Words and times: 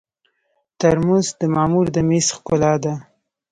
ترموز 0.79 1.27
د 1.39 1.41
مامور 1.55 1.85
د 1.95 1.97
مېز 2.09 2.27
ښکلا 2.35 2.73
ده. 2.83 2.93